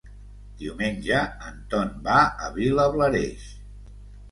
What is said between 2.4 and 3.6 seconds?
a Vilablareix.